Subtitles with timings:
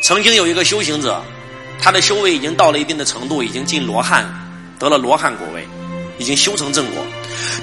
[0.00, 1.22] 曾经有一个修行者，
[1.80, 4.26] 他的修为已经到了一定的程度，已经进罗汉，
[4.78, 5.66] 得了罗汉果位，
[6.18, 7.04] 已经修成正果。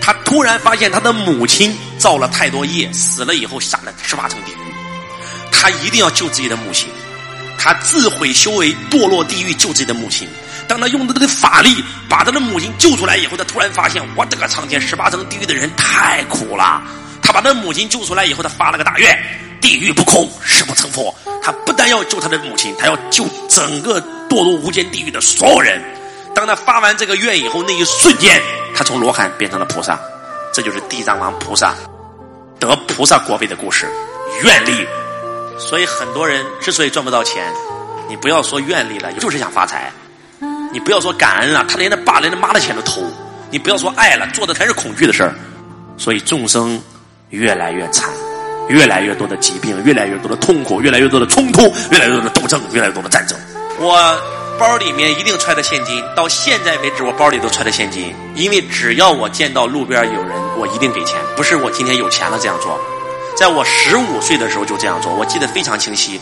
[0.01, 4.55] 他突然发现他的母亲造了太多业，死了以后下了十八层地狱。
[5.51, 6.87] 他一定要救自己的母亲，
[7.57, 10.27] 他自毁修为，堕落地狱救自己的母亲。
[10.67, 16.81] 当他用他的法力把他的母亲救出来以后，他突然发现，我的个苍天，十八层地狱的人太苦了。
[17.21, 19.17] 他把他母亲救出来以后，他发了个大愿：
[19.61, 21.13] 地狱不空，誓不成佛。
[21.41, 25.81] 他不但要救他的母亲，他要救整个堕入无间地狱的所有人。
[26.35, 28.41] 当他发完这个愿以后，那一瞬间，
[28.75, 29.99] 他从罗汉变成了菩萨。
[30.51, 31.75] 这就是地藏王菩萨
[32.59, 33.87] 得菩萨果位的故事，
[34.43, 34.85] 愿力。
[35.59, 37.45] 所以很多人之所以赚不到钱，
[38.07, 39.91] 你不要说愿力了，就是想发财；
[40.73, 43.03] 你不要说感恩了，他连他爸连他妈的钱都偷；
[43.51, 45.35] 你不要说爱了，做的全是恐惧的事儿。
[45.97, 46.81] 所以众生
[47.29, 48.09] 越来越惨，
[48.69, 53.37] 越来越多的疾病，越来越多的痛苦，越来越多的冲突，越来越多的斗争，越来越多的战争。
[53.79, 54.17] 我
[54.59, 62.79] 包里面一定揣着现金，到现在为止我包里都揣着现金，因为只要我见到路边有人，我一定给钱，不是我今天有钱了这样做。
[63.35, 66.19] 在我十五岁的时候就这样做，我记得非常清晰。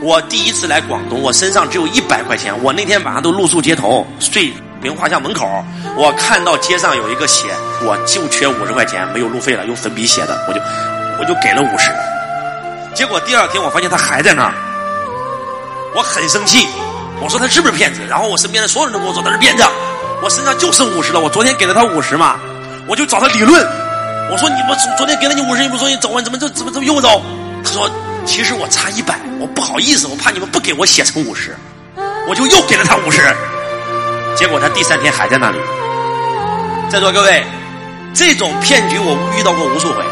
[0.00, 5.48] 我第一次来广东，我身上只有一百块钱，我那天晚上都露宿街头，睡明华巷门口。
[5.96, 7.48] 我看到街上有一个写，
[7.82, 10.60] 我就缺五十块钱，没有路费了，用粉笔写的，我就
[11.22, 11.92] 我就给了五十。
[12.92, 14.52] 结果第二天我发现他还在那儿，
[15.94, 16.66] 我很生气，
[17.20, 18.00] 我说他是不是骗子？
[18.10, 19.62] 然后我身边的所有人都跟我说他是骗子，
[20.20, 22.40] 我身上就剩五十了，我昨天给了他五十嘛，
[22.88, 23.64] 我就找他理论。
[24.32, 27.22] 我说你们昨天给了你五十，你不说你走，你怎么这怎么怎么又走？
[27.62, 27.88] 他说
[28.26, 31.56] 其实我差一百，我不好意思，我怕你们不给我写成五十，
[32.28, 33.22] 我就又给了他五十。
[34.34, 35.58] 结果他第三天还在那里。
[36.90, 37.44] 在座各位，
[38.12, 40.02] 这种骗局我遇到过无数回，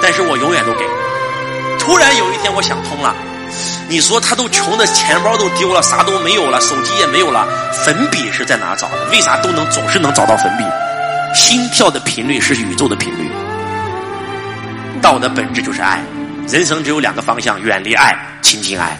[0.00, 0.84] 但是我永远都给。
[1.78, 3.14] 突然有一天我想通了，
[3.88, 9.08] 你说他都穷的钱包都丢了，啥都没有了，手机也没有了，粉笔是在哪找的？
[9.10, 10.64] 为啥都能总是能找到粉笔？
[11.34, 13.30] 心跳的频率是宇宙的频率。
[15.00, 16.02] 道的本质就是爱，
[16.48, 18.98] 人生只有两个方向：远离爱，亲近爱。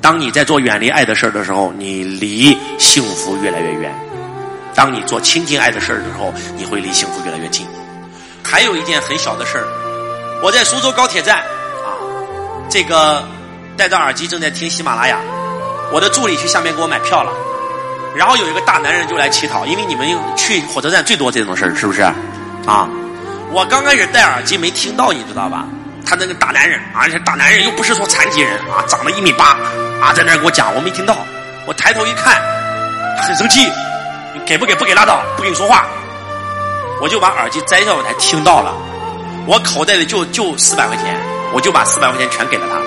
[0.00, 3.90] 当你在做远离爱的事儿的时候，你离幸福越来越远；
[4.74, 7.66] 当你做亲近爱的事儿的时候，你会离幸福越来越近。
[8.42, 9.66] 还有一件很小的事儿，
[10.44, 11.96] 我在苏州高铁站啊，
[12.68, 13.24] 这个
[13.78, 15.16] 戴着耳机正在听喜马拉雅，
[15.90, 17.32] 我的助理去下面给我买票了，
[18.14, 20.06] 然后有一个大男人就来乞讨，因为你们
[20.36, 22.02] 去火车站最多这种事儿，是不是？
[22.66, 22.86] 啊。
[23.52, 25.64] 我刚开始戴耳机没听到，你知道吧？
[26.04, 29.56] 他那个大男人，而且大男人又不是说残疾人啊，长了一米八
[29.98, 31.16] 啊，在那儿给我讲，我没听到。
[31.64, 32.38] 我抬头一看，
[33.26, 33.66] 很生气，
[34.44, 35.86] 给不给不给拉倒，不跟你说话。
[37.00, 38.74] 我就把耳机摘下，我才听到了。
[39.46, 41.20] 我口袋里就就四百块钱，
[41.52, 42.80] 我就把四百块钱全给了他。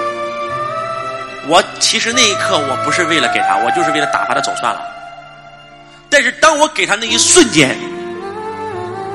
[1.47, 4.81] 我其实那一刻我不是为了给他，我就是为了打发他走算了。
[6.09, 7.77] 但是当我给他那一瞬间，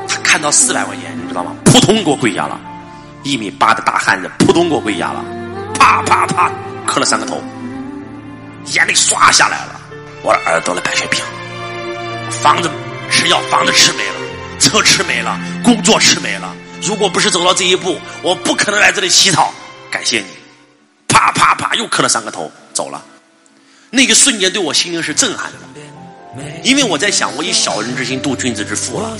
[0.08, 1.12] 他看到四百块钱。
[1.20, 1.56] 你知道吗？
[1.64, 2.60] 扑通给我跪下了，
[3.22, 5.24] 一米八的大汉子，扑通给我跪下了，
[5.78, 6.50] 啪啪啪
[6.86, 7.42] 磕了三个头，
[8.66, 9.80] 眼泪唰下来了。
[10.22, 11.20] 我的儿子得了白血病，
[12.30, 12.70] 房子
[13.10, 14.14] 吃药，房子吃没了，
[14.60, 16.54] 车吃没了，工作吃没了。
[16.82, 19.52] 如果不是走到这一步，我不可能来这里乞讨。
[19.90, 20.26] 感谢你，
[21.08, 23.02] 啪啪啪又磕了三个头，走了。
[23.90, 25.58] 那个瞬间对我心灵是震撼的，
[26.62, 29.16] 因为我在想，我以小人之心度君子之腹了。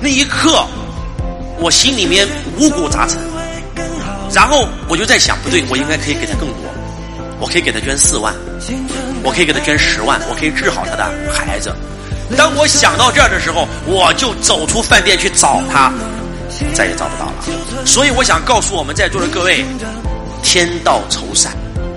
[0.00, 0.66] 那一刻。
[1.60, 2.24] 我心里面
[2.56, 3.18] 五谷杂陈，
[4.32, 6.72] 然后我就在想，不对，我应该可以给他更多，
[7.40, 8.32] 我可以给他捐四万，
[9.24, 11.74] 我可以给他捐十万，我可以治好他的孩子。
[12.36, 15.92] 当我想到这儿的时候，我就走出饭店去找他，
[16.74, 17.86] 再也找不到了。
[17.86, 19.64] 所以我想告诉我们在座的各位，
[20.42, 21.52] 天道酬善，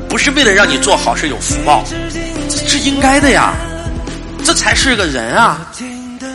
[0.09, 1.83] 不是为了让你做好事有福报，
[2.49, 3.53] 这是应该的呀，
[4.43, 5.59] 这才是个人啊。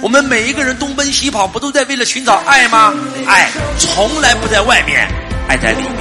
[0.02, 2.92] 我们每一个人东奔西跑，不都在为了寻找爱吗？
[3.26, 5.08] 爱从来不在外面，
[5.48, 5.92] 爱在里面。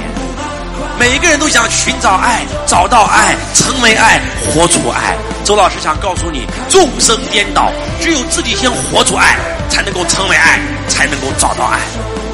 [0.98, 5.16] 每一个人都想寻找爱，找到爱，成为爱，活出爱。
[5.46, 7.70] 周老师想告诉你，众生颠倒，
[8.00, 9.38] 只有自己先活出爱，
[9.68, 10.58] 才能够成为爱，
[10.88, 11.78] 才能够找到爱。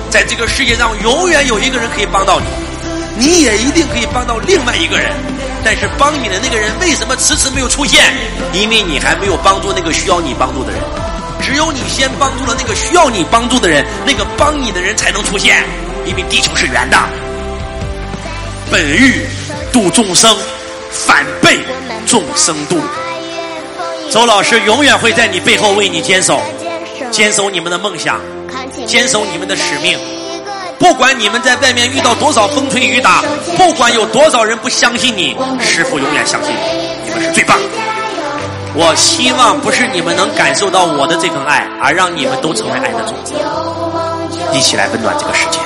[0.08, 2.46] 在这个世界上，永远有一个人可以帮到你，
[3.18, 5.10] 你也一定可以帮到另外一个人。
[5.62, 8.02] 但是帮你的那个人为什么迟迟没有出现？
[8.54, 10.80] 因为你还没有帮助那个需要你帮助的人。
[11.38, 15.62] 只有你先帮助了那个需要你帮助的人，那个帮你的人才能出现。
[16.06, 16.96] 因为地球是圆的，
[18.70, 19.26] 本欲
[19.70, 20.34] 度众生，
[20.90, 21.60] 反被
[22.06, 22.80] 众生度。
[24.10, 26.40] 周老师永远会在你背后为你坚守，
[27.10, 28.20] 坚守你们的梦想，
[28.86, 29.98] 坚守你们的使命。
[30.78, 33.22] 不管你们在外面遇到多少风吹雨打，
[33.56, 37.64] 不管有多少人不相信你，师傅永远相信你，你们是最棒的。
[38.74, 43.34] 我希望不是你们能感受到我的这份爱，而让你们都成为爱的种子，
[44.52, 45.58] 一起来温暖这个世界。